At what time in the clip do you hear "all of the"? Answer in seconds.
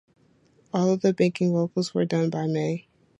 0.73-1.13